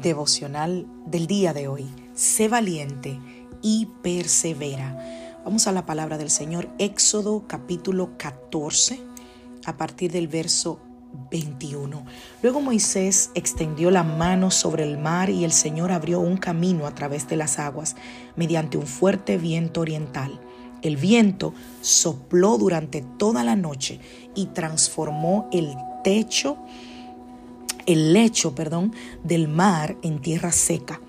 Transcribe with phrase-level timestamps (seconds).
[0.00, 1.84] Devocional del día de hoy.
[2.14, 3.18] Sé valiente
[3.62, 4.96] y persevera.
[5.44, 9.00] Vamos a la palabra del Señor, Éxodo capítulo 14,
[9.64, 10.78] a partir del verso
[11.32, 12.04] 21.
[12.42, 16.94] Luego Moisés extendió la mano sobre el mar y el Señor abrió un camino a
[16.94, 17.96] través de las aguas
[18.36, 20.38] mediante un fuerte viento oriental.
[20.80, 23.98] El viento sopló durante toda la noche
[24.36, 25.74] y transformó el
[26.04, 26.56] techo,
[27.88, 28.92] el lecho, perdón,
[29.24, 31.00] del mar en tierra seca.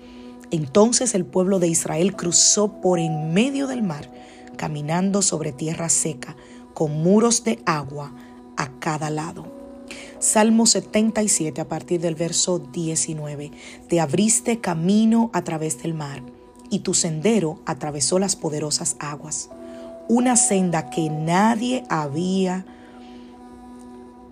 [0.50, 4.10] Entonces el pueblo de Israel cruzó por en medio del mar,
[4.56, 6.36] caminando sobre tierra seca,
[6.72, 8.14] con muros de agua
[8.56, 9.46] a cada lado.
[10.20, 13.50] Salmo 77 a partir del verso 19.
[13.88, 16.22] Te abriste camino a través del mar
[16.70, 19.50] y tu sendero atravesó las poderosas aguas.
[20.08, 22.64] Una senda que nadie había,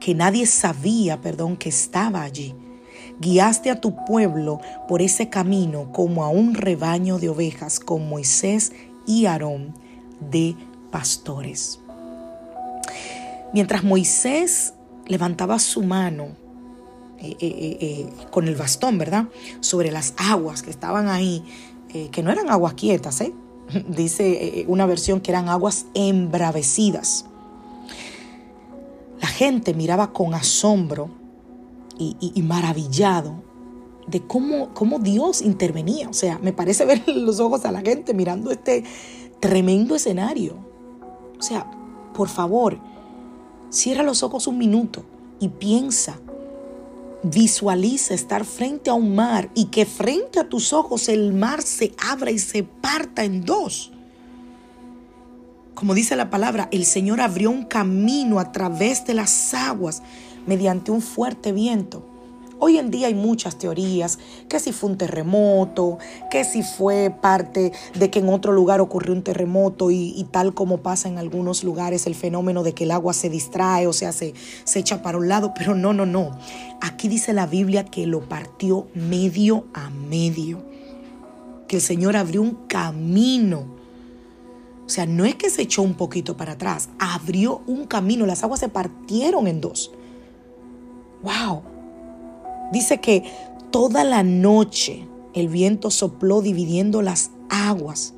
[0.00, 2.54] que nadie sabía, perdón, que estaba allí.
[3.20, 8.72] Guiaste a tu pueblo por ese camino como a un rebaño de ovejas con Moisés
[9.06, 9.74] y Aarón
[10.20, 10.54] de
[10.90, 11.80] pastores.
[13.52, 14.74] Mientras Moisés
[15.06, 16.28] levantaba su mano
[17.20, 19.26] eh, eh, eh, con el bastón, ¿verdad?
[19.60, 21.42] Sobre las aguas que estaban ahí,
[22.12, 23.32] que no eran aguas quietas, ¿eh?
[23.88, 27.24] Dice una versión que eran aguas embravecidas.
[29.20, 31.10] La gente miraba con asombro
[31.98, 33.42] y, maravillado
[34.06, 36.08] de cómo, cómo Dios intervenía.
[36.08, 38.84] O sea, me parece ver los ojos a la gente mirando este
[39.40, 40.56] tremendo escenario.
[41.38, 41.70] O sea,
[42.14, 42.80] por favor,
[43.70, 45.04] Cierra los ojos un minuto
[45.40, 46.18] y piensa.
[47.22, 51.92] Visualiza estar frente a un mar y que frente a tus ojos el mar se
[52.10, 53.92] abra y se parta en dos.
[55.78, 60.02] Como dice la palabra, el Señor abrió un camino a través de las aguas
[60.44, 62.04] mediante un fuerte viento.
[62.58, 64.18] Hoy en día hay muchas teorías,
[64.48, 65.98] que si fue un terremoto,
[66.32, 70.78] que si fue parte de que en otro lugar ocurrió un terremoto y, tal como
[70.78, 74.34] pasa en algunos lugares el fenómeno de que el agua se distrae, o sea, se,
[74.64, 76.36] se echa para un lado, pero no, no, no.
[76.80, 80.60] Aquí dice la Biblia que lo partió medio a medio,
[81.68, 83.77] que el Señor abrió un camino.
[84.88, 88.42] O sea, no es que se echó un poquito para atrás, abrió un camino, las
[88.42, 89.92] aguas se partieron en dos.
[91.22, 91.60] ¡Wow!
[92.72, 93.22] Dice que
[93.70, 98.14] toda la noche el viento sopló dividiendo las aguas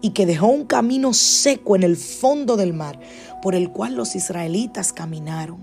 [0.00, 2.98] y que dejó un camino seco en el fondo del mar
[3.42, 5.58] por el cual los israelitas caminaron.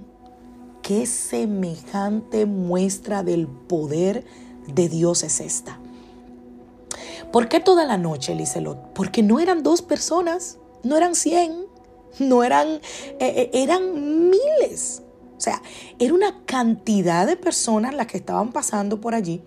[0.83, 4.25] ¿Qué semejante muestra del poder
[4.67, 5.80] de Dios es esta?
[7.31, 8.93] ¿Por qué toda la noche, Liselot?
[8.93, 11.65] Porque no eran dos personas, no eran cien,
[12.19, 12.81] no eran, eh,
[13.19, 15.03] eh, eran miles.
[15.37, 15.61] O sea,
[15.97, 19.41] era una cantidad de personas las que estaban pasando por allí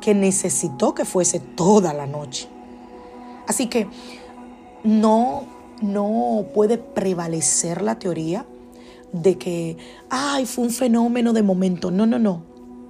[0.00, 2.48] que necesitó que fuese toda la noche.
[3.46, 3.86] Así que
[4.82, 5.44] no,
[5.80, 8.46] no puede prevalecer la teoría
[9.12, 9.76] de que,
[10.08, 11.90] ay, fue un fenómeno de momento.
[11.90, 12.42] No, no, no.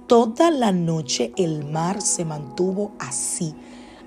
[0.07, 3.53] Toda la noche el mar se mantuvo así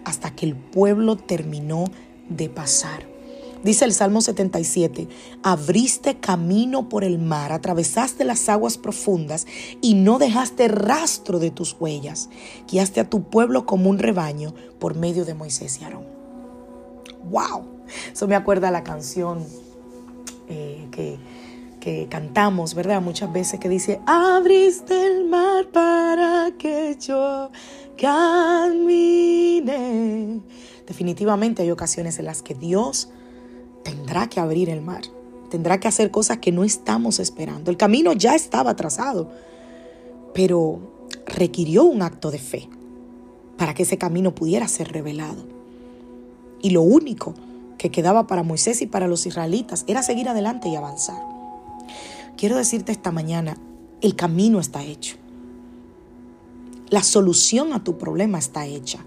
[0.04, 1.84] hasta que el pueblo terminó
[2.28, 3.14] de pasar.
[3.64, 5.08] Dice el Salmo 77,
[5.42, 9.46] abriste camino por el mar, atravesaste las aguas profundas
[9.80, 12.28] y no dejaste rastro de tus huellas.
[12.70, 16.04] Guiaste a tu pueblo como un rebaño por medio de Moisés y Aarón.
[17.30, 17.64] ¡Wow!
[18.12, 19.42] Eso me acuerda la canción
[20.50, 21.16] eh, que,
[21.80, 23.00] que cantamos, ¿verdad?
[23.00, 27.50] Muchas veces que dice, abriste el mar para que yo
[27.96, 29.64] camine.
[30.86, 33.08] Definitivamente hay ocasiones en las que Dios
[33.82, 35.02] tendrá que abrir el mar,
[35.50, 37.70] tendrá que hacer cosas que no estamos esperando.
[37.70, 39.30] El camino ya estaba trazado,
[40.34, 40.80] pero
[41.26, 42.68] requirió un acto de fe
[43.56, 45.44] para que ese camino pudiera ser revelado.
[46.60, 47.34] Y lo único
[47.78, 51.22] que quedaba para Moisés y para los israelitas era seguir adelante y avanzar.
[52.36, 53.56] Quiero decirte esta mañana,
[54.00, 55.16] el camino está hecho.
[56.90, 59.04] La solución a tu problema está hecha.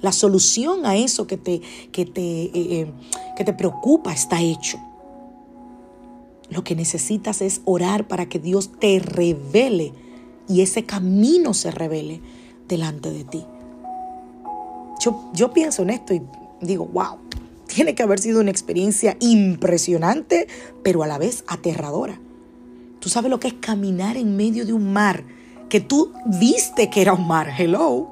[0.00, 2.92] La solución a eso que te, que te, eh, eh,
[3.36, 4.78] que te preocupa está hecho.
[6.50, 9.92] Lo que necesitas es orar para que Dios te revele
[10.48, 12.20] y ese camino se revele
[12.68, 13.44] delante de ti.
[15.00, 16.22] Yo, yo pienso en esto y
[16.60, 17.18] digo, wow,
[17.66, 20.46] tiene que haber sido una experiencia impresionante,
[20.82, 22.20] pero a la vez aterradora.
[23.00, 25.24] Tú sabes lo que es caminar en medio de un mar
[25.68, 28.08] que tú viste que era un mar, hello,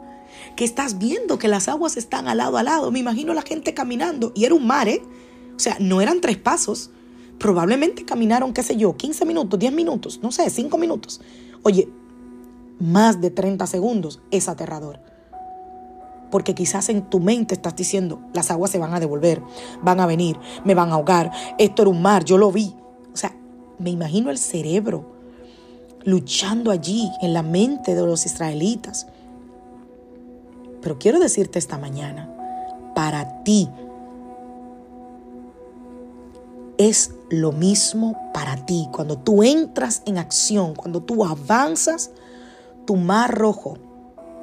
[0.56, 2.90] que estás viendo que las aguas están al lado a lado.
[2.90, 5.02] Me imagino la gente caminando y era un mar, ¿eh?
[5.56, 6.90] O sea, no eran tres pasos.
[7.38, 11.20] Probablemente caminaron, qué sé yo, 15 minutos, 10 minutos, no sé, 5 minutos.
[11.62, 11.88] Oye,
[12.78, 15.00] más de 30 segundos es aterrador.
[16.30, 19.42] Porque quizás en tu mente estás diciendo, las aguas se van a devolver,
[19.82, 22.74] van a venir, me van a ahogar, esto era un mar, yo lo vi.
[23.12, 23.36] O sea,
[23.78, 25.14] me imagino el cerebro
[26.04, 29.06] luchando allí en la mente de los israelitas.
[30.82, 32.30] Pero quiero decirte esta mañana,
[32.94, 33.68] para ti
[36.76, 38.88] es lo mismo para ti.
[38.92, 42.10] Cuando tú entras en acción, cuando tú avanzas,
[42.84, 43.78] tu mar rojo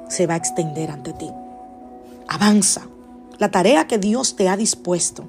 [0.08, 1.30] se va a extender ante ti.
[2.28, 2.88] Avanza.
[3.38, 5.24] La tarea que Dios te ha dispuesto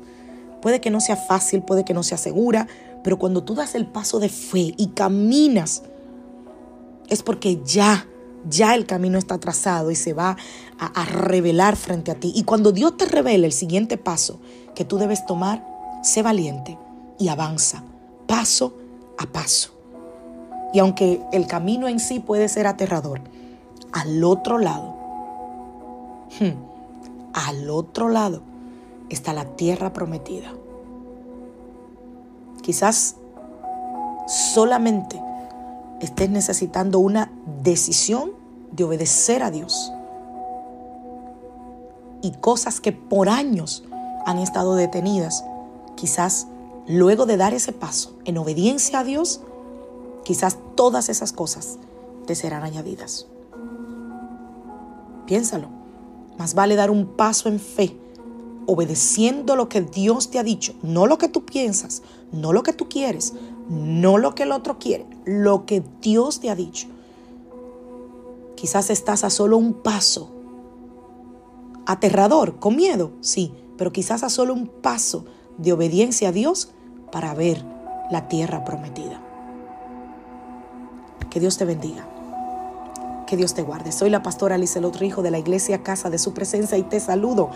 [0.61, 2.67] puede que no sea fácil, puede que no sea segura,
[3.03, 5.83] pero cuando tú das el paso de fe y caminas,
[7.13, 8.07] es porque ya,
[8.49, 10.37] ya el camino está trazado y se va
[10.79, 12.33] a, revelar frente a ti.
[12.35, 14.39] Y cuando Dios te revele el siguiente paso
[14.75, 15.65] que tú debes tomar,
[16.03, 16.77] sé valiente
[17.19, 17.83] y avanza,
[18.27, 18.75] paso
[19.17, 19.71] a paso.
[20.73, 23.21] Y aunque el camino en sí puede ser aterrador,
[23.91, 24.95] al otro lado,
[26.39, 26.73] hmm,
[27.33, 28.41] al otro lado
[29.09, 30.51] está la tierra prometida.
[32.63, 33.17] Quizás
[34.27, 35.21] solamente
[36.05, 38.31] estés necesitando una decisión
[38.71, 39.91] de obedecer a Dios.
[42.21, 43.83] Y cosas que por años
[44.25, 45.43] han estado detenidas,
[45.95, 46.47] quizás
[46.87, 49.41] luego de dar ese paso en obediencia a Dios,
[50.23, 51.77] quizás todas esas cosas
[52.25, 53.27] te serán añadidas.
[55.25, 55.67] Piénsalo.
[56.37, 57.95] Más vale dar un paso en fe,
[58.65, 62.01] obedeciendo lo que Dios te ha dicho, no lo que tú piensas,
[62.31, 63.33] no lo que tú quieres,
[63.69, 66.87] no lo que el otro quiere, lo que Dios te ha dicho.
[68.55, 70.31] Quizás estás a solo un paso.
[71.85, 75.25] Aterrador, con miedo, sí, pero quizás a solo un paso
[75.57, 76.71] de obediencia a Dios
[77.11, 77.63] para ver
[78.09, 79.21] la tierra prometida.
[81.29, 82.07] Que Dios te bendiga.
[83.27, 83.91] Que Dios te guarde.
[83.91, 87.49] Soy la pastora Lizelot Rijo de la iglesia Casa de Su Presencia y te saludo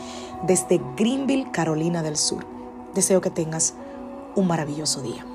[0.46, 2.46] desde Greenville, Carolina del Sur.
[2.96, 3.76] Deseo que tengas
[4.36, 5.26] un maravilloso día.